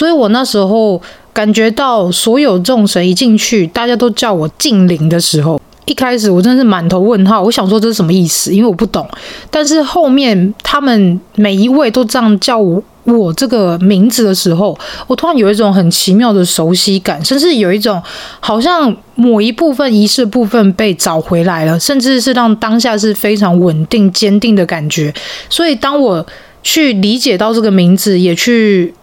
[0.00, 0.98] 所以我那时候
[1.30, 9.06] 感觉到所有众神一进去，大家都叫我静灵的时候，一开始我真的是满头问号，我想说这是什么意思，因为我不懂。
[9.50, 12.82] 但是后面他们每一位都这样叫我。
[13.04, 18.00] 我这个名字的时候，我突然有一种很奇妙的熟悉感，甚至有一种
[18.40, 25.12] 好像某一部分仪式部分被找回来了，甚至是让当下是非常稳定坚定的感觉。
[25.50, 26.24] 所以当我
[26.62, 28.94] 去理解到这个名字，也去。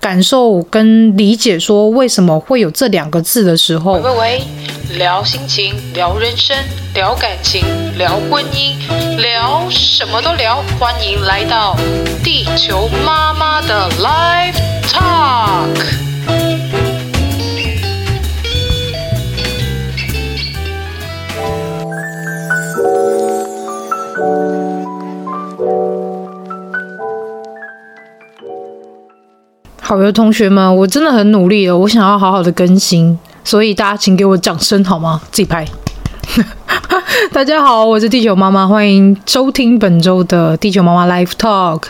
[0.00, 4.42] 感受跟理解，说为什么会有这两个字的时候，喂喂喂，
[4.96, 6.56] 聊心情，聊人生，
[6.94, 7.62] 聊感情，
[7.98, 8.74] 聊婚姻，
[9.18, 11.76] 聊什么都聊，欢迎来到
[12.24, 14.56] 地球妈妈的 Live
[14.88, 16.09] Talk。
[29.90, 35.20] 好的，同学们，我真的很努力了，我想要好好的更新，所以大家请给我掌声好吗？
[35.32, 35.66] 自己拍。
[37.32, 41.82] 大家好，我是地球妈妈，欢迎收听本周的地球妈妈 Live Talk。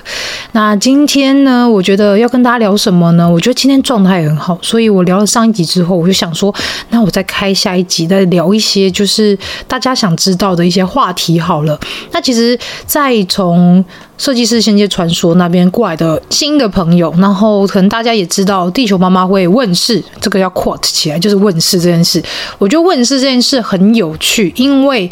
[0.53, 3.31] 那今天呢，我觉得要跟大家聊什么呢？
[3.31, 6.53] 我觉得今天状态很好，所以我聊了上一集之后，我就想说，
[6.91, 11.79] 那我再开下一集，再聊一些就是大家想知道的一些话题好了。
[12.11, 13.85] 那其实，在从
[14.19, 22.23] 设计师仙界传说那边过来的新的朋友，然后可能大家也知道，地球妈妈会问世，这个要 quote 起来，就是问世这件事。
[22.59, 25.11] 我觉得问世这件事很有趣，因为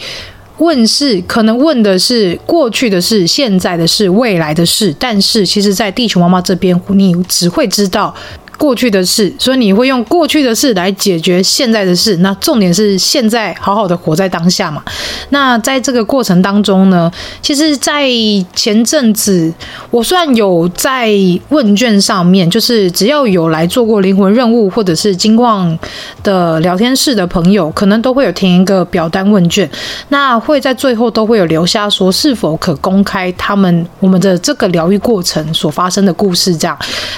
[0.59, 8.15] 问世可能问的是过去的事、现在的事、未来的事，但是其实，在地球妈妈这边，你只会知道。
[8.59, 12.17] 过去的事，所以你会用过去的事来解决现在的事。
[12.17, 14.83] 那重点是现在好好的活在当下嘛。
[15.28, 17.09] 那在这个过程当中呢，
[17.41, 18.11] 其实，在
[18.56, 19.55] 前阵子，
[19.92, 21.09] 我虽然有在
[21.50, 25.78] 问卷上面，就是只要有来做过灵魂任务或者是金矿
[26.25, 29.70] 的聊天室的朋友，可能都会有填一个表单问卷。
[30.09, 36.77] 那会在最后都会有留下说是否可公开他们我们的这个疗愈过程所发生的故事这样。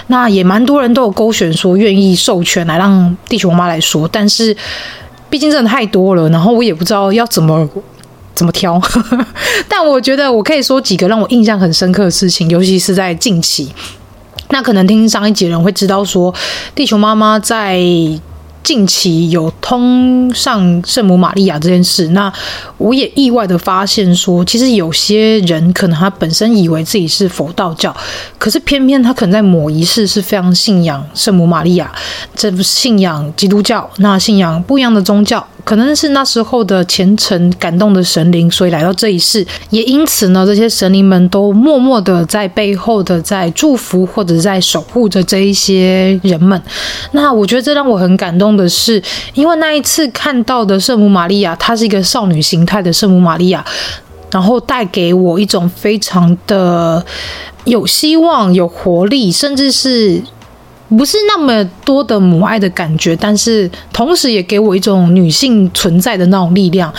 [0.09, 1.29] 那也蛮多人都有勾。
[1.32, 4.56] 选说愿意授权来让地球妈妈来说，但是
[5.28, 7.68] 毕竟真的太多了，然后我也不知道要怎么
[8.34, 8.80] 怎么挑。
[9.68, 13.72] 但我觉得我可以说几个让我印象很深刻的事情，尤其是在近期。
[14.48, 16.34] 那可能听上一集的人会知道说，
[16.74, 17.80] 地球妈妈在。
[18.62, 22.32] 近期有通上圣母玛利亚这件事，那
[22.78, 27.94] 我也意外的发现说，其实有些人可能他本身以为自己是佛道教，
[28.38, 31.91] 可是偏偏他可能在某一世是非常信仰圣母玛利亚，
[32.34, 35.47] 这不信仰基督教，那信仰不一样的宗教。
[35.65, 46.60] 可能是那时候的虔诚感动的神灵，所以来到这一世，也因此呢，这些神灵们都默默的在背后的在祝福或者在守护着这一些人们。
[47.12, 49.03] 那我觉得这让我很感动的是，
[49.34, 53.65] 因为那一次看到的圣母玛利亚，她是一个少女形态的圣母玛利亚，
[54.31, 57.04] 然后带给我一种非常的
[57.65, 60.22] 有希望、有活力，甚至是。
[60.97, 66.93] 不是那么多的母爱的感觉，但是同时也给我一种女性存在的那种力量。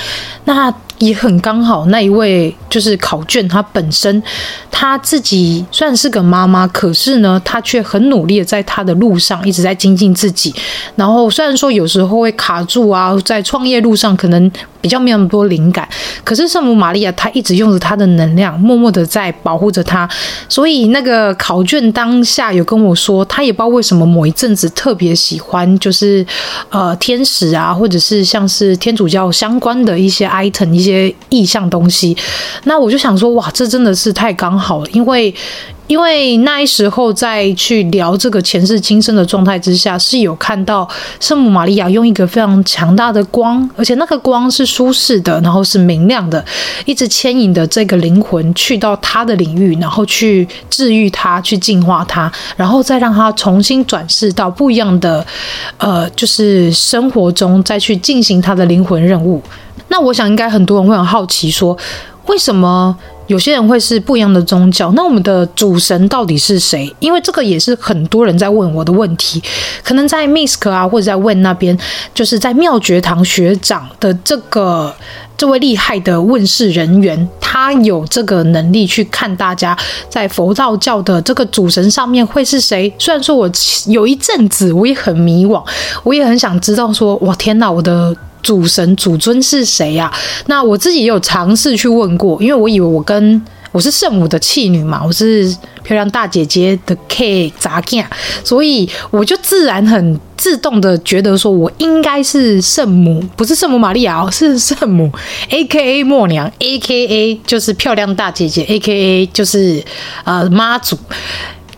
[0.46, 4.22] 那也很刚好，那一位就是考卷，她本身
[4.70, 10.54] 她自己虽然是个妈妈，可是呢，她却很努力的在她的路上一直在精进自己。
[10.96, 15.90] 然后虽然说有时候会卡住啊，在创业路上可能比较没有那么多灵感，
[16.24, 20.08] 可是圣母玛利亚她一直用着她的能量，默默的在保护着她。
[20.48, 26.24] 所以那个考卷当下有跟我说，她也不知道为什么某一阵子特别喜欢，就是
[26.70, 30.91] 呃天使啊，或者是像是天主教相关的一些 item 一些。
[30.92, 32.16] 些意向东西，
[32.66, 35.34] 那我就想说，哇，这真的是太刚好了，因为
[35.92, 40.88] 因为那时候在去聊这个前世今生的状态之下，是有看到
[41.20, 46.42] 圣母玛利亚用一个非常强大的光，而且那个光是舒适的，然后是明亮的，
[46.86, 55.26] 一直牵引的这个灵魂去到他的领域，然后去治愈他，去净化他，然后再让他重新转世到不一样的
[55.78, 59.44] 呃，就是生活中，再去进行他的灵魂任务。
[59.90, 61.78] 那我想，应该很多人会很好奇，说
[62.28, 62.96] 为什么
[63.32, 64.92] 有些人会是不一样的宗教？
[64.92, 66.94] 那我们的主神到底是谁？
[67.00, 69.42] 因为这个也是很多人在问我的问题。
[69.82, 71.78] 可能在 Misk 啊，或者在问那边，
[72.14, 74.94] 就是在妙觉堂学长的这个
[75.38, 79.78] 这位厉害的问世人员，他有这个能力去看大家
[80.10, 82.94] 在佛道教的这个主神上面会是谁。
[83.00, 83.50] 虽然说我
[83.88, 85.64] 有一阵子我也很迷惘，
[86.04, 88.14] 我也很想知道说，哇，天哪，我的。
[88.42, 90.12] 主神主尊是谁呀？
[90.48, 93.42] 那我自己也有尝试去问过，因为我以为我跟
[93.72, 98.06] 我是圣母的弃女嘛，我是漂亮大姐姐的 K 杂件，
[98.44, 105.10] 所以我就自然很自动的觉得说，我应该是圣母，不是圣母玛利亚，是圣母
[105.50, 109.82] ，A K A 默娘，A K A 就是漂亮大姐姐，A K A 就是
[110.26, 110.98] 呃妈祖。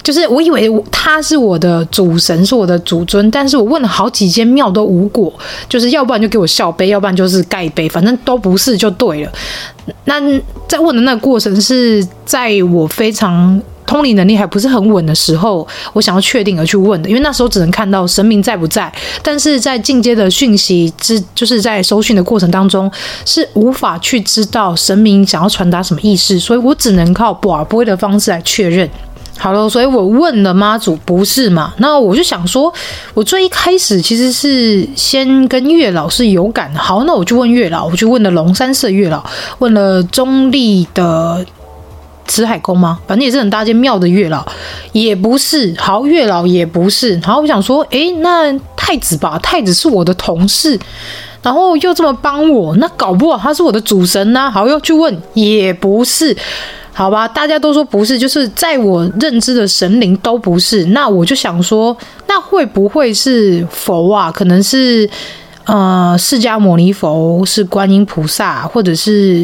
[0.03, 5.33] 就是我以为他是我的主神，是我的主尊，但是我问了好几间庙都无果，
[5.69, 9.31] 就是要不然就给我笑杯，要不然就是盖杯，反正都不是就对了。
[10.05, 10.21] 那
[10.67, 18.91] 在问的那个过程是在我非常通灵能力还不是很稳的时候，我想要确定而去问的，因为那时候只能看到神明在不在，
[19.21, 22.91] 但是在进阶的讯息之，就是在收讯的过程当中
[23.25, 28.89] 是无法去知道神明想要传达什么意思，所以我只能靠跋杯的方式来确认。
[29.43, 31.73] 好了，所以我问了妈祖，不是嘛？
[31.79, 32.73] 那我就想说，
[33.13, 36.73] 我最一开始其实是先跟月老是有感。
[36.75, 39.21] 好，那我就问月老，我就问了龙山寺月老，
[39.59, 41.45] 问了中立的
[42.25, 42.97] 慈海宫吗？
[43.05, 44.45] 反正也是很大间庙的月老，
[44.93, 45.75] 也不是。
[45.77, 47.15] 好，月老也不是。
[47.15, 49.37] 然后我想说，诶，那太子吧？
[49.39, 50.79] 太子是我的同事，
[51.41, 54.51] 然后又这么帮我，那搞不好他是我的主神呢、啊？
[54.51, 56.33] 好，又去问，也不是。
[56.95, 60.85] 好吧，大家都说不是，就是在我认知的神灵都不是。
[60.85, 61.97] 那我就想说，
[62.27, 64.31] 那会不会是佛啊？
[64.31, 65.09] 可能是
[65.65, 69.43] 呃释迦牟尼佛，是观音菩萨，或者是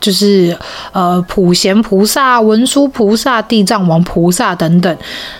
[0.00, 0.56] 就是
[0.92, 4.96] 呃普贤菩萨、文殊菩萨、地藏王菩萨等等。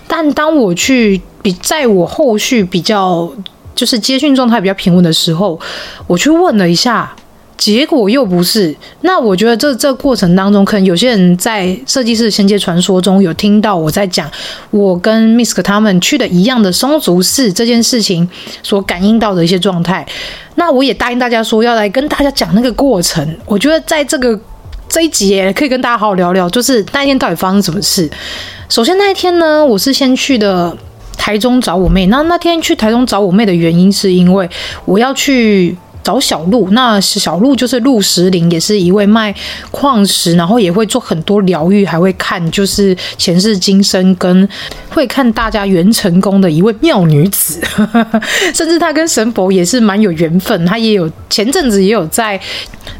[0.06, 3.26] 但当我去比在我后续比较
[3.74, 5.58] 就是接讯状态比较平稳的时候，
[6.06, 7.10] 我去问了一下。
[7.58, 14.30] 结果又不是，那我觉得这这过程当中，可能有些人在设计师仙界传说中有听到我在讲，
[14.70, 18.26] 我跟 Misk 他们去的一样的松竹寺这件事情
[18.62, 20.06] 所感应到的一些状态。
[20.54, 23.36] 那我也答应大家说要来跟大家讲那个过程。
[23.44, 24.38] 我觉得在这个
[24.88, 28.08] 这一集可以跟大家好好聊聊，就是那一天到底发生什么事。
[28.68, 30.76] 首先那一天呢，我是先去的
[31.16, 32.06] 台中找我妹。
[32.06, 34.48] 那那天去台中找我妹的原因，是因为
[34.84, 35.76] 我要去。
[36.08, 39.34] 找小鹿，那小鹿就是鹿石林，也是一位卖
[39.70, 44.48] 矿石，然后也会做很多疗愈，还会看就是前世今生，跟
[44.88, 47.60] 会看大家元成功的一位妙女子，
[48.56, 50.64] 甚至她跟神佛也是蛮有缘分。
[50.64, 52.40] 她也有前阵子也有在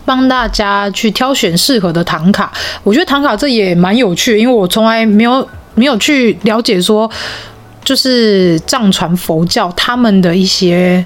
[0.05, 2.53] 帮大家去挑选适合的唐卡，
[2.83, 7.11] 我觉得唐卡这也蛮有趣，因为我从来没有没有去了解说，
[7.83, 11.03] 就是藏传佛教他们的一些。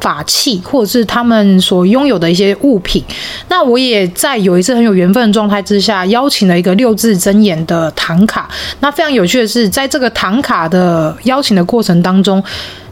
[0.00, 3.02] 法器，或者是他们所拥有的一些物品。
[3.48, 8.48] 那我也在有一次很有缘分的状态之下，邀请了一个六字真言的唐卡。
[8.80, 12.42] 那非常有趣的是，在这个唐卡的邀请的过程当中，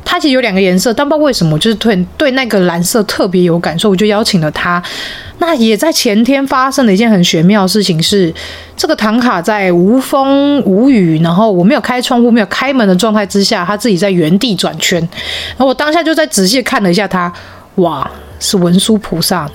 [0.05, 4.83] 它其实有两个颜色，但不知道为什么，就是对对那个蓝色特别有感受，我就邀请了他。
[5.39, 8.33] 那也在前天发生了一件很玄妙的事情是，
[8.77, 15.01] 这个唐卡在无风无雨，然后我没有开窗户、没有开门的状态之下，它自己在原地转圈。
[15.51, 17.33] 然后我当下就在仔细看了一下它，
[17.77, 18.09] 哇，
[18.39, 19.51] 是文殊菩萨。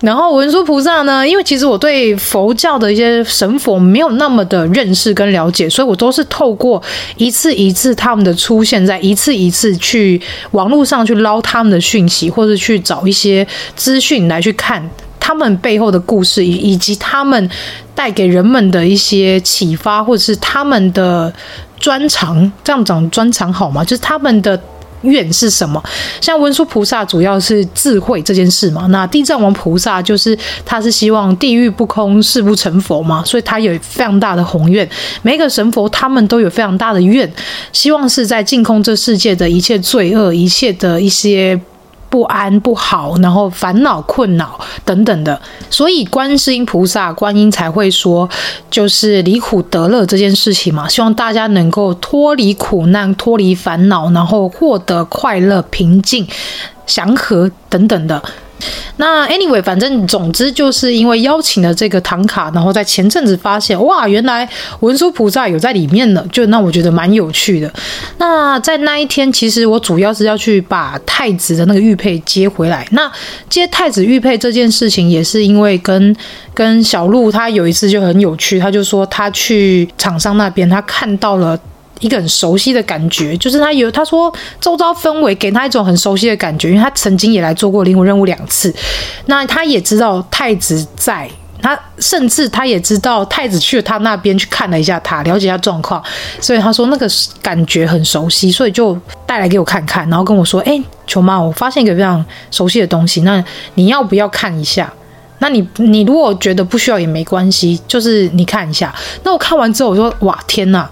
[0.00, 6.82] 然后文殊菩萨呢，因为其实我对佛教的一些神佛没有那么的认识跟了解，所以我都是透过
[7.16, 10.18] 一次一次他们的出现，在一次一次去
[10.52, 14.82] 网络上去捞他们的讯息，或者去找一些资讯来去看
[15.20, 17.50] 他们背后的故事，以以及他们
[17.94, 21.30] 带给人们的一些启发，或者是他们的
[21.78, 22.50] 专长。
[22.64, 23.84] 这样讲专长好吗？
[23.84, 24.58] 就是他们的。
[25.02, 25.82] 愿是什么？
[26.20, 28.86] 像文殊菩萨主要是智慧这件事嘛。
[28.88, 34.88] 那地藏王菩萨就是他是希望地狱不空，誓不成佛嘛，所以他有非常大的宏愿。
[35.22, 37.30] 每一个神佛他们都有非常大的愿，
[37.72, 41.60] 希望是在净空这世界的一切罪恶，一切的一些。
[42.10, 45.40] 不安、不好，然后烦恼、困扰等等的，
[45.70, 48.28] 所以观世音菩萨、观音才会说，
[48.70, 56.26] 就是离苦得乐这件事情嘛，希望大家能够脱离苦难、脱离烦恼，然后获得快乐、平静、
[56.84, 58.20] 祥和等等的。
[58.96, 64.48] 那 anyway，反正总之就是因为邀请了这个唐卡，然后在前阵子发现，哇，原来
[64.80, 67.72] 文殊菩萨有在里面呢，就那我觉得蛮有趣的。
[68.18, 72.86] 那在那一天，其实我主要是要去把太子的那个玉佩接回来。
[72.92, 73.10] 那
[73.48, 76.14] 接太子玉佩这件事情，也是因为跟
[76.52, 81.58] 跟小鹿他有一次就很有趣，他就说他去厂商那边，他看到了。
[82.00, 88.74] 一个很熟悉的感觉，就是他有他说周遭氛围给他一种很熟悉的感觉，因为他曾经也来做过灵魂任务两次，
[89.26, 91.30] 那他也知道太子在，
[91.62, 96.02] 他甚至他也知道太子去了他那边去看了一下他，了解一下状况，
[96.40, 97.06] 所以他说那个
[97.42, 104.92] 感觉很熟悉，所以就带来给我看看，然后跟我说：“哎，球妈，我发现一个非常熟悉的东西，那你要不要看一下？”
[105.42, 108.94] 那你你如果觉得不需要也没关系，就是你看一下。
[109.22, 110.90] 那我看完之后，我说哇天哪！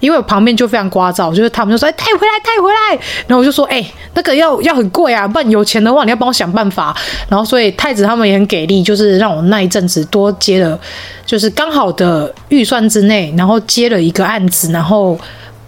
[0.00, 6.96] 因为我旁边就非常聒噪，就是他们就说：“哎，带回来，带回来。”然后我就说：“哎，那个要要很贵啊，不然有钱的话，你要帮我想办法。”
[7.28, 10.78] 然后所以太子他们也很给力，就是让我那一阵子多接了，
[11.24, 15.18] 就是刚好的预算之内，然后接了一个案子，然后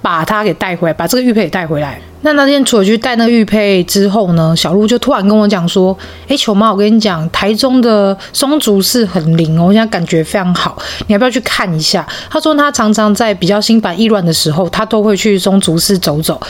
[0.02, 1.98] 把他给带回来，把这个玉佩也带回来。
[2.24, 5.96] 那那天除了去带那个玉佩之后呢，小鹿就突然跟我讲说
[6.28, 16.40] ：“哎，球妈，我跟你讲，台中的松竹寺很灵哦，我现在感觉非常好，你要不要去看一下？”他说他常常在比较心烦意乱的时候，他都会去松竹寺走走。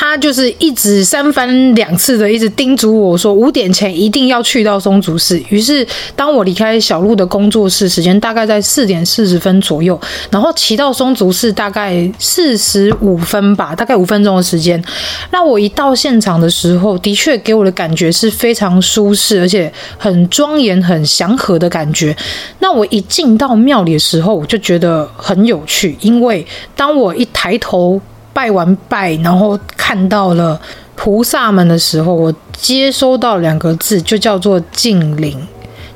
[0.00, 5.38] 他就是一直三番两次的一直叮嘱我说，五点前一定要去到松竹寺。
[5.50, 14.82] 于是当我离开小鹿的工作室，时间大概在四点四十分左右，然后骑到松竹寺大概四十五分吧，大概五分钟的时间。
[15.32, 22.16] 那我一到现场的时候，的确给我的感觉是非常舒适，而且很庄严、很祥和的感觉。
[22.60, 28.00] 那我一进到庙里的时候，我就觉得很有趣，因为当我一抬头。
[28.32, 30.60] 拜完拜，然后看到了
[30.94, 35.36] 菩萨们的时候，我接收到两个字，就叫做“净灵”。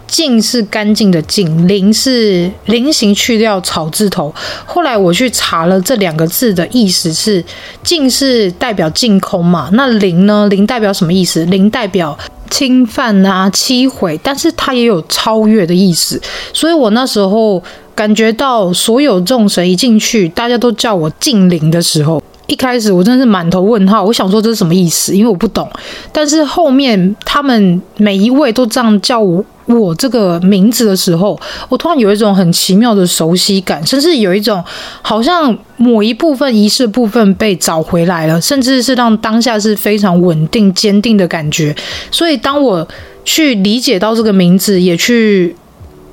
[0.07, 4.33] 净是干净的净，灵是菱形去掉草字头。
[4.64, 7.45] 后来我去查了这两个字的意思是：
[7.83, 10.47] 净是代表净空嘛，那灵呢？
[10.49, 11.45] 灵代表什么意思？
[11.47, 12.17] 灵代表
[12.50, 16.21] 侵犯啊、欺毁，但是它也有超越的意思。
[16.53, 17.62] 所以我那时候。
[17.95, 24.03] 感觉到所有众神一进去，大家都叫我净灵的时候，一开始我真的是满头问号。
[24.03, 25.17] 我想说这是什么意思？
[25.17, 25.69] 因为我不懂。
[26.13, 34.63] 但是后面他们每一位都这样叫我我这个名字的时候，我突然有一种很奇妙的熟悉感，甚至有一种
[35.01, 41.75] 好像某一部分仪式部分被找回来了，甚至是让当下是非常稳定坚定的感觉。
[42.11, 42.87] 所以当我
[43.25, 45.55] 去理解到这个名字，也去。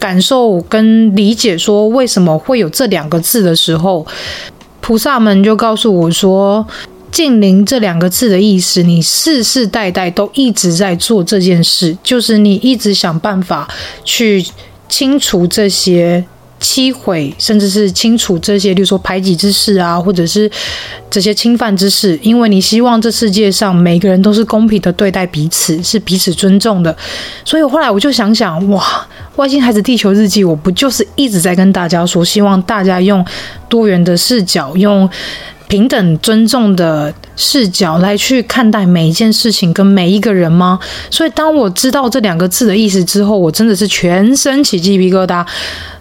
[0.01, 4.05] 感受跟理解说为什么会有这两个字的时候，
[4.81, 6.65] 菩萨们就告诉我说
[7.13, 13.69] ：“净灵这两个字的意思，你世世代代都一直在做这件事，就是你一直想办法
[14.03, 14.43] 去
[14.89, 16.25] 清除这些。”
[16.61, 20.49] 摧毁，甚至是清除这些，例如说排挤之事啊，或者是
[21.09, 26.95] 这些侵犯之事，因为你希望这世界上每个人都是公平的对待彼此，是彼此尊重的。
[27.43, 28.85] 所以后来我就想想，哇，
[29.37, 33.25] 外星孩子地球日记，我不就是一直在跟大家说，希望大家用
[33.67, 35.09] 多元的视角，用
[35.67, 40.79] 平等尊重的视角来去看待每一件事情跟每一个人吗？
[41.09, 45.43] 所以当我知道这两个字的意思之后，我真的是全身起鸡皮疙瘩。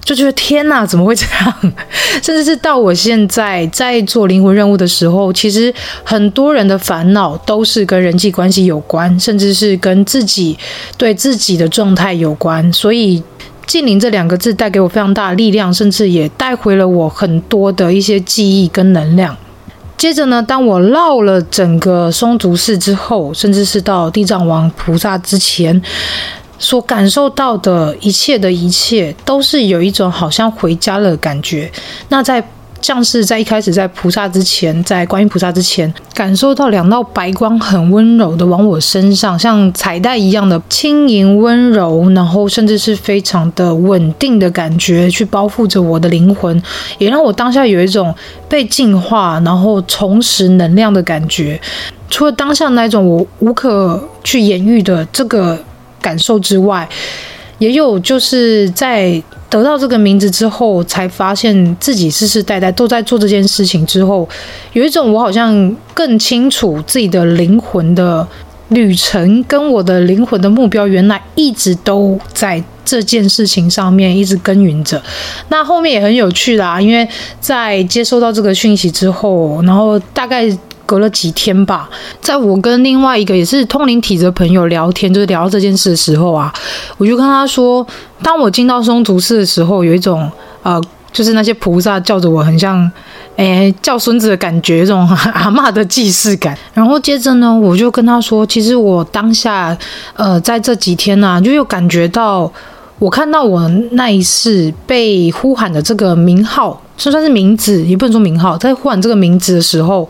[0.03, 1.73] 就觉得天哪，怎么会这样？
[2.23, 10.59] 甚至是到我现在在做灵魂任务的时候，其实很多人的烦恼都是跟人际关系有关，甚至是跟自己
[10.97, 12.73] 对自己的状态有关。
[12.73, 13.23] 所以
[13.67, 19.37] “净灵”这两个字带给我非常大的力量，甚至也带回了我很多的一些记忆跟能量。
[20.01, 25.83] 接着呢，当我绕了整个松竹寺之后，甚至是到地藏王菩萨之前。
[26.59, 31.71] 所感受到的一切的一切，都是有一种好像回家了的感觉。
[32.09, 32.43] 那在
[32.83, 46.63] 像是在一开始在菩萨之前，在观音菩萨之前，感受到两道白光很温柔的往我身上，像彩带一样的轻盈温柔，然后甚至是非常的稳定的感觉，去包覆着我的灵魂，
[46.99, 48.15] 也让我当下有一种
[48.49, 51.61] 被净化，然后重拾能量的感觉。
[52.09, 55.59] 除了当下那一种我无可去言喻的这个。
[56.03, 56.89] 感受之外，
[57.59, 64.27] 也有就是在得到这个名字之后，才发现自己世世代代都在做这件事情之后，
[64.73, 68.27] 有一种我好像更清楚自己的灵魂的
[68.69, 75.03] 旅程，跟我的灵魂的目标，原来一直都在这件事情上面一直耕耘着。
[75.49, 77.07] 那后面也很有趣啦，因为
[77.41, 80.57] 在接收到这个讯息之后，然后大概。
[80.91, 81.89] 隔了几天吧，
[82.21, 86.53] 在我跟另外一个也是通灵体质的朋友聊天，就是聊到这件事的时候啊，
[86.99, 87.87] 我就跟他说，
[88.25, 90.29] 当我进到松竹寺的时候，有一种
[90.65, 90.83] 呃，
[91.13, 92.91] 就是那些菩萨叫着我，很像
[93.37, 96.59] 诶叫孙子的感觉，这种 阿嬷的既视感。
[96.75, 99.79] 然后接着呢，我就跟他说，其实我当下
[100.15, 102.53] 呃在这几天呢、啊，就有感觉到，
[102.99, 110.09] 我看到我那一世被呼喊的这个名号，就算是名字，也不能说名号，在呼喊这个名字的时候。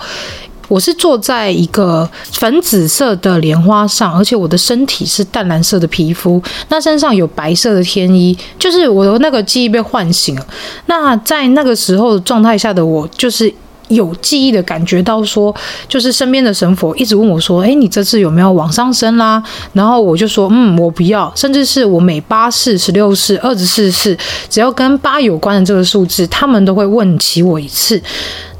[0.70, 10.46] 我是坐在一个粉紫色的莲花上，而且我的身体是淡蓝色的皮肤，那身上有白色的天衣，就是我的那个记忆被唤醒了。
[10.86, 13.52] 那在那个时候状态下的我，就是
[13.88, 15.52] 有记忆的感觉到说，
[15.88, 19.42] 就是身边的神佛一直问我说：“诶，你这次有没有往上升啦？”
[19.74, 24.16] 然后我就说：“嗯，我不要。”甚至是我每八世、十六世、二十四世，
[24.48, 28.00] 只要跟八有关的这个数字，他们都会问起我一次。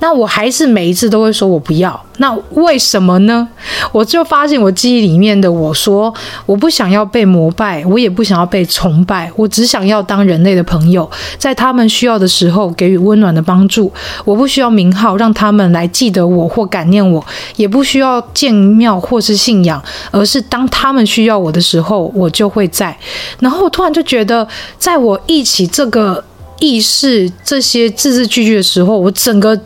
[0.01, 2.05] 那我还是每一次都会说我不要。
[2.17, 3.49] 那为什么呢？
[3.93, 6.13] 我就发现我记忆里面的我说，
[6.45, 13.91] 我不想要被膜拜，我也不想要被崇拜，我只想要当人类的朋友，在他们需要的时候给予温暖的帮助。
[14.27, 17.25] 我不需要名号让他们来记得我或感念我，
[17.57, 22.95] 也不需要建庙或是信仰，而是当他们需要我的时候，我就会在。
[23.39, 24.47] 然后我突然就觉得，
[24.79, 26.23] 在我忆起这个
[26.59, 29.59] 意识这些字字句句的时候，我整个。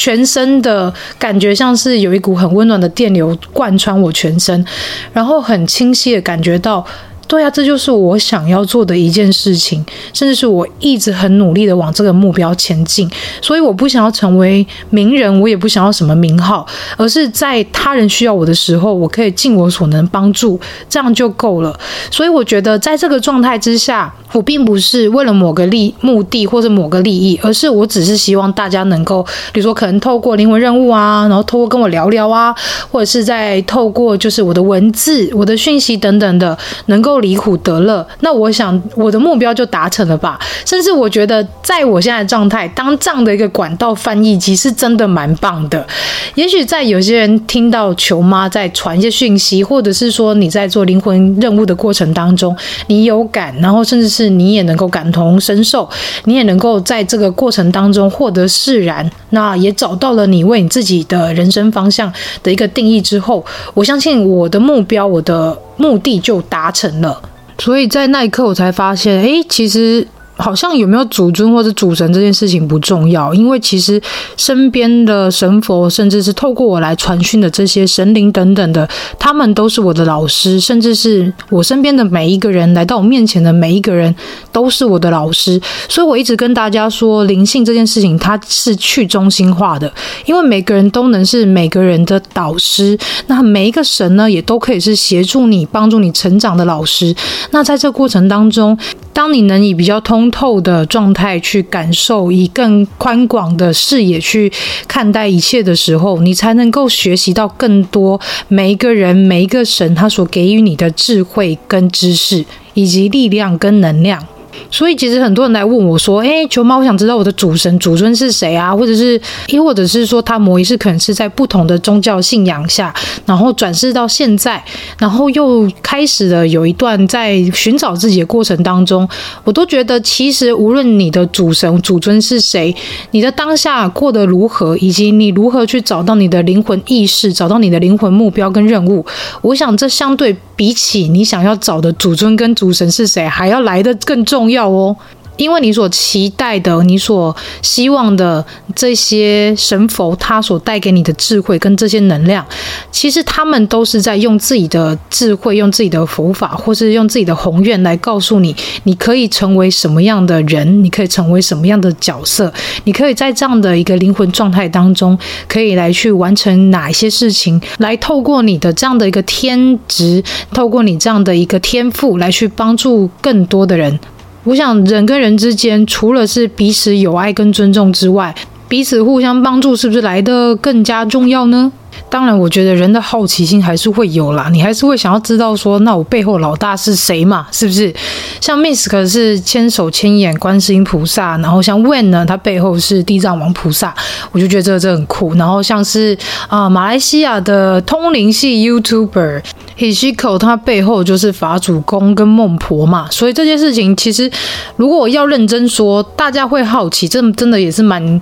[0.00, 4.64] 全身的感觉像是有一股很温暖的电流贯穿我全身，
[5.12, 6.82] 然后很清晰的感觉到。
[7.30, 13.08] 对啊，这就是我想要做的一件事情，甚至是我一直很努力的往这个目标前进。
[13.40, 20.58] 所以我不想要成为名人，我也不想要什么名号，而是在他人需要我的时候，我可以尽我所能帮助，
[20.88, 21.78] 这样就够了。
[22.10, 32.52] 所以我觉得，在这个状态之下，我并不是为了某个利目的或者某个利益，而是我只是希望大家能够，比如说可能透过灵魂任务啊，然后透过跟我聊聊啊，
[32.90, 37.19] 或者是在透过就是我的文字、我的讯息等等的，能够。
[37.20, 40.38] 离苦得乐，那我想我的目标就达成了吧。
[40.64, 45.86] 甚至我觉得，在我现在的状态，当这样的一个管道翻译机是真的蛮棒的。
[46.34, 55.88] 也许在有些人听到球妈在传一些讯息，或者是说你在做灵魂任务的过程当中，你有感，然后甚至是你也能够感同身受，
[56.24, 62.12] 你也能够在这个过程当中获得释然，那也找到了你为你自己的人生方向
[62.42, 65.58] 的一个定义之后，我相信我的目标，我的。
[65.80, 67.20] 目的就达成了，
[67.58, 70.06] 所以在那一刻我才发现，诶，其实。
[70.40, 74.00] 好像有没有主尊或者主神这件事情不重要，因为其实
[74.36, 84.14] 身边的神佛，甚至是透过我来传讯的这些神灵等等的，他们都是我的老师，甚至是我身边的每一个人来到我面前的每一个人
[84.50, 85.60] 都是我的老师。
[85.88, 89.92] 所以我一直跟大家说，灵性这件事情它是去中心化的，
[90.24, 97.14] 因为每个人都能是每个人的导师，那每一个神呢，也都可以是协助你、帮助你成长的老师。
[97.50, 98.76] 那在这过程当中，
[99.12, 104.50] 当你能以比较通透的状态去感受，以更宽广的视野去
[104.86, 112.44] 看待一切的时候，你才能够学习到更多每一个人、每一个神他所给予你的智慧跟知识，
[112.74, 114.24] 以及力量跟能量。
[114.70, 118.74] 所以其实很多人来问我说：“诶，球妈，我想知道我的主神、主尊是谁啊？
[118.74, 122.92] 或者是，亦或者是说，他某一世可能是在不同的宗教信仰下，
[123.24, 124.62] 然后转世到现在，
[124.98, 129.08] 然后又开始了有一段在寻找自己的过程当中，
[129.44, 132.74] 我都觉得，其实无论你的主神、主尊是谁，
[133.12, 139.04] 你的当下过得如何，以及你如何去找到你的灵魂意识，找到你的灵魂目标跟任务，
[139.42, 144.50] 我想这相对比起你想要找的祖尊跟主神是谁，还要来的更重。
[144.50, 144.94] 要哦，
[145.40, 152.44] 因为你所期待的、你所希望的这些神佛，他所带给你的智慧跟这些能量，
[152.90, 162.52] 其实他们都是在用自己的智慧、用自己的佛法，或是用自己的宏愿来告诉你，你可以成为什么样的人，你可以成为什么样的角色，
[162.84, 170.22] 你可以在这样的一个灵魂状态当中，可以来去完成哪一些事情，来透过你的这样的一个天职，
[170.52, 173.98] 透过你这样的一个天赋，来去帮助更多的人。
[174.44, 178.34] 我想，人跟人之间，除了是彼此有爱跟尊重之外，
[178.68, 181.70] 彼此互相帮助，是不是来的更加重要呢？
[182.08, 187.46] 当然，我觉得人的好奇心还是会有啦，你还是会想要知道说，那我背后老大是谁嘛？
[187.52, 187.94] 是不是？
[188.40, 193.94] 像 Misk 是千手千眼观世音菩萨，然后像 Wen 呢，他背后是地藏王菩萨，
[194.32, 195.34] 我就觉得这个这很酷。
[195.34, 196.16] 然后像是
[196.48, 199.42] 啊、呃，马来西亚的通灵系 YouTuber
[199.78, 203.08] Hishiko，他背后就是法主公跟孟婆嘛。
[203.10, 204.30] 所以这件事情其实，
[204.76, 208.20] 如果我要认真说，大家会好奇，这真的也是蛮。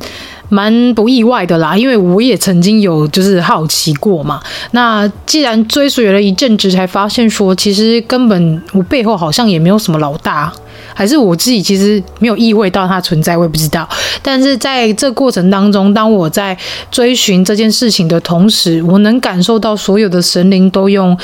[0.48, 4.40] 蛮不意外的啦，因为我也曾经有就是好奇过嘛。
[4.72, 10.52] 那既然追随了一阵子，才发现说，其实根本我背后好像也没有什么老大，
[10.94, 13.88] 还是我自己其实没有意会到它存在，我也不知道。
[14.22, 16.56] 但是在这过程当中，当我在
[16.90, 21.16] 追寻这件事情的同时，我能感受到所有的神灵都用。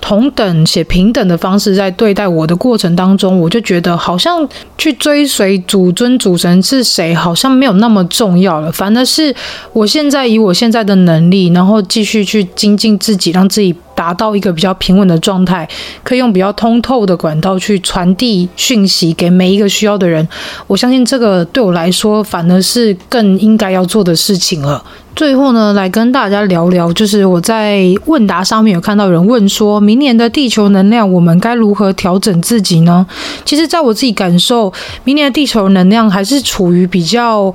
[0.00, 8.70] 同等且平等的方式在对待我的过程当中，我就觉得好像去追随主尊主神是谁，好像没有那么重要了。
[8.72, 9.34] 反而是
[9.72, 15.68] 我现在以我现在的能力，然后继续去精进自己，让自己达到一个比较平稳的状态，
[16.04, 20.26] 可以用比较通透的管道去传递讯息给每一个需要的人。
[20.68, 24.84] 我相信这个对我来说，反而是更应该要做的事情了。
[25.16, 33.04] 最后呢，来跟大家聊聊，就是我在问答上面有看到有人问说，明年的地球能量，我们该如何调整自己呢？
[33.44, 37.52] 其实，在我自己感受，明年的地球能量还是处于比较。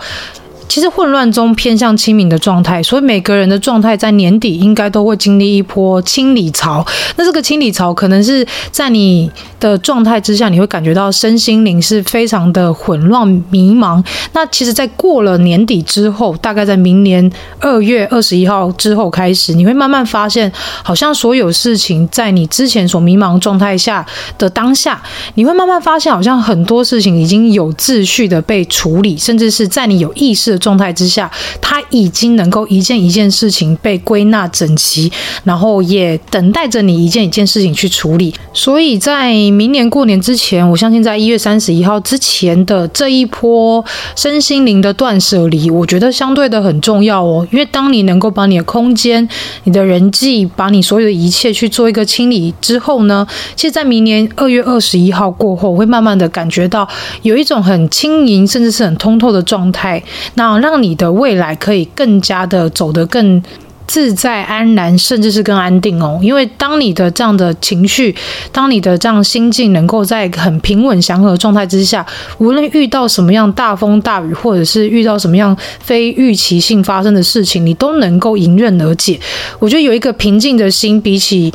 [0.73, 6.83] 其实混乱中偏向清明的状态，所以每个人的状态在年底应该都会经历一波清理潮。
[7.15, 14.03] 那这个清理潮可能是在你的状态之下，你会感觉到身心灵是非常的混乱迷茫。
[14.31, 24.03] 那其实，在过了年底之后，大概在明年二月二十一号之后开始，你会慢慢发现，好像所有事情在你之前所迷茫状态下
[24.39, 24.99] 的当下，
[25.35, 30.59] 你会慢慢发现，好像很多事情已经有秩序的被处理，甚至是在你有意识。
[30.63, 35.11] 状态之下，他已经能够一件一件事情被归纳整齐，
[35.43, 38.33] 然后也等待着你一件一件事情去处理。
[38.53, 43.83] 所以在明年过年之前，我相信在一月三十一号之前的这一波
[44.15, 47.45] 身心灵的断舍离，我觉得相对的很重要哦。
[47.51, 49.27] 因为当你能够把你的空间、
[49.65, 56.87] 你的人际、把你所有的一切去做一个清理之后呢，其实，在明年二月二十一号过后，会慢慢的感觉到
[57.23, 60.01] 有一种很轻盈，甚至是很通透的状态。
[60.35, 63.41] 那让你的未来可以更加的走得更
[63.85, 66.17] 自在安然，甚至是更安定哦。
[66.21, 68.15] 因为当你的这样的情绪，
[68.51, 72.05] 当你的这样心境能够在很平稳祥和的状态之下，
[72.37, 79.19] 无论遇到什么样大风大雨，或者是遇到什么样非预期性发生的事情，你都能够迎刃而解。
[79.59, 81.53] 我觉得有一个平静的心，比起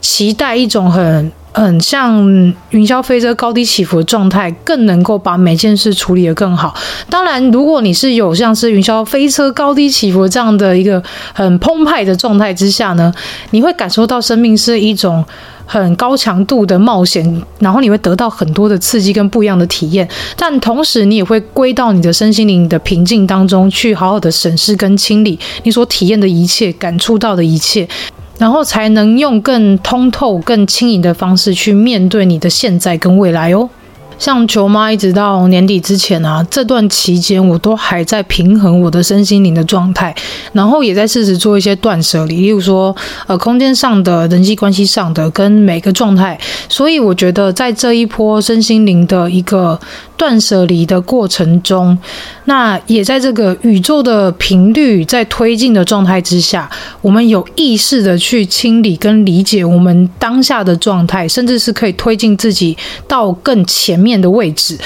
[0.00, 1.32] 期待一种很。
[1.54, 2.20] 嗯，像
[2.70, 6.74] 云霄飞车高低起伏的状态，更能够把每件事处理得更好。
[7.08, 11.00] 当然，如果你是有像是云霄飞车高低起伏这样的一个
[11.32, 13.14] 很澎湃的状态之下呢，
[13.52, 15.24] 你会感受到生命是一种
[15.64, 20.08] 很高强度的冒险，然后你会得到很多的刺激跟不一样的体验。
[20.36, 27.88] 但同时，你也会归到你的身心灵的平静当中去，好好的审视跟清理你所体验的一切，感触到的一切。
[28.38, 33.68] 然后才能用更通透、更轻盈的方式去面对你的现在跟未来哦。
[34.18, 40.14] 像球妈一直到年底之前啊，这段期间我都还在平衡我的身心灵的状态，
[40.52, 42.94] 然后也在试着做一些断舍离，例如说
[43.26, 46.38] 呃空间上的、人际关系上的跟每个状态。
[46.68, 49.78] 所以我觉得在这一波身心灵的一个
[50.16, 51.96] 断舍离的过程中，
[52.44, 56.70] 那也在这个宇宙的频率在推进的状态之下，
[57.02, 62.76] 我们有意识的去清理跟理解我们当下的状态，甚至是可以推进自己
[63.08, 64.78] 到更前面的位置。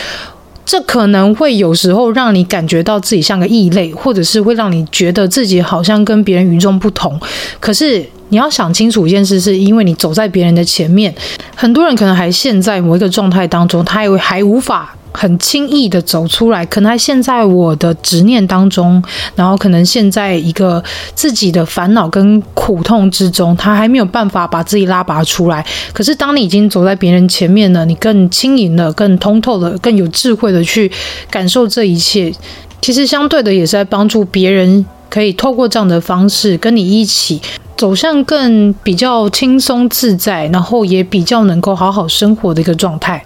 [0.65, 7.19] 这可能会有时候让你感觉到自己像个异类，或者是会让你觉得自己好像跟别人与众不同。
[7.59, 11.15] 可是你要想清楚一件事，是因为你走在别人的前面，
[11.57, 14.95] 很多人可能还陷在某一个状态当中，他还还无法。
[15.19, 19.03] 很轻易的走出来，可能还陷在我的执念当中，
[19.35, 20.81] 然后可能陷在一个
[21.13, 25.67] 自己的烦恼跟苦痛之中，他还没有办法把自己拉拔出来。
[25.93, 30.89] 可是当你已经走在别人前面了，你更轻盈了，更通透了，更有智慧的去
[31.29, 32.33] 感受这一切，
[32.81, 37.43] 其实相对的也是在帮助别人，可以透过这样的方式跟你一起
[37.77, 43.25] 走向更比较轻松自在，然后也比较能够好好生活的一个状态。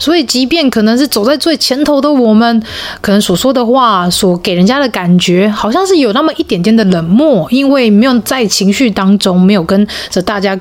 [0.00, 2.60] 所以，即便可能是走在最前头的我们，
[3.02, 10.58] 可能所说的话，所给人家的感觉，好像是有那么一点点的冷漠，因为没有在情绪当中，没有跟着大家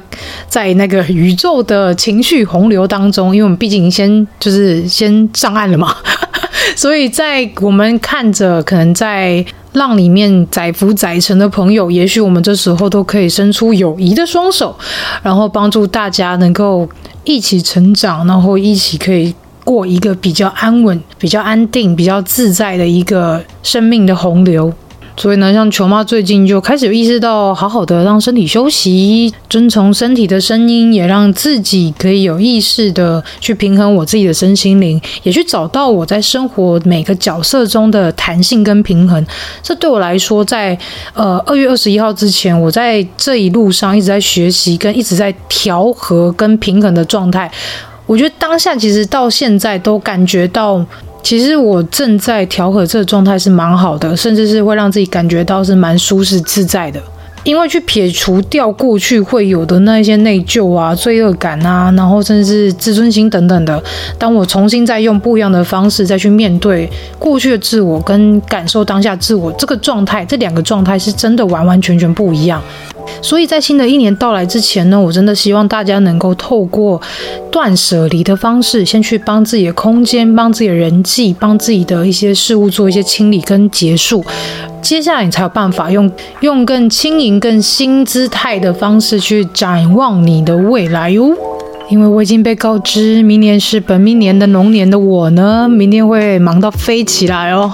[0.49, 5.95] 在那个宇宙的情绪洪流当中，因为我们毕竟先就是先上岸了嘛。
[6.75, 14.77] 所以在我们看着可能在浪里面载浮载沉的朋友，也许我们这时候都可以伸出友谊的双手，
[15.23, 16.89] 然后帮助大家能够。
[17.23, 24.73] 一起成长，然后一起可以过一个比较安稳、比较安定、比较自在的一个生命的洪流。
[25.19, 39.27] 所以呢，像球妈最近就开始有意识到，好好的让身体休息，遵从身体的声音，也让自己可以有意识的去平衡我自己的身心灵，也去找到我在生活每个角色中的弹性跟平衡。
[39.61, 40.77] 这对我来说，在
[41.13, 47.51] 呃二月二十一号之前，我在这一路上一直在学习，跟一直在调和跟平衡的状态。
[48.05, 50.85] 我觉得当下其实到现在都感觉到。
[51.21, 57.01] 其实我正在调和这个状态是蛮好的，甚至是会让自己感觉到是蛮舒适自在的。
[57.45, 63.81] 因为去撇除掉过去会有的那一些内疚啊、罪恶感啊，然后甚至是自尊心等等的。
[64.17, 72.61] 当我重新再用不一样的方式再去面对过去的自我，跟感受当下自我这个状态，这两个状态是真的完完全全不一样。
[73.21, 77.01] 所以在新的一年到来之前呢，我真的希望大家能够透过
[77.51, 84.23] 断舍离的方式，先去帮自己的空间、帮自己的人际、帮自己的一些事物做一些清理跟结束。
[84.81, 91.35] 接下来你才有办法用用更轻盈、更新姿态的方式去展望你的未来哟。
[91.89, 97.67] 因为我已经被告知，明年是本命年的龙年的我呢，明年会忙到飞起来哦。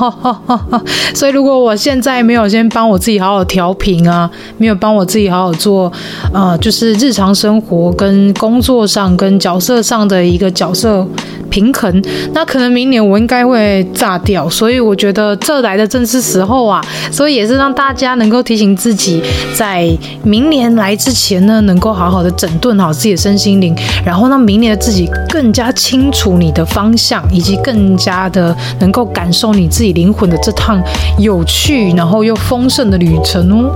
[1.14, 5.92] 所以如果我现在没有先帮我自己好好调频啊，没有帮我自己好好做，
[6.34, 11.06] 呃，就是日常生活跟工作上跟角色上的一个角色
[11.50, 12.02] 平衡，
[12.34, 14.50] 那可能明年我应该会炸掉。
[14.50, 19.22] 所以我觉得这来的正是时候啊，所以也是让大家能够提醒自己，
[19.54, 19.86] 在
[20.24, 23.76] 明年来之前呢，能够好好的整顿好自己的身心灵。
[24.06, 30.82] 然后让明年的自己更加清楚你的方向，以及更加的能够感受你自己灵魂的这趟
[31.18, 33.74] 有趣，然后又丰盛的旅程哦。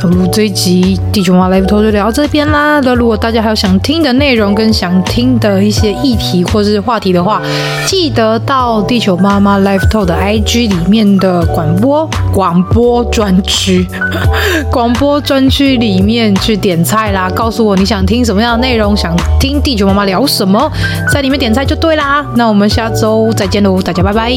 [0.00, 2.80] 好，这一集地球妈妈 Live Talk 就聊到这边啦。
[2.80, 7.42] 那如果大家还有想听的内容跟想听的一些议题或是话题的话，
[7.86, 13.86] 记得到地球妈妈 Live Talk 的 IG 里面的广播广播专区，
[14.72, 20.70] 广播专区里面去点菜啦，告诉我你想听什么样的内容，想听地球妈妈聊什么，
[21.12, 22.24] 在里面点菜就对啦。
[22.36, 24.32] 那我们下周再见喽，大家拜拜。